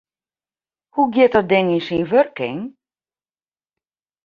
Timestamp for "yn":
1.75-1.83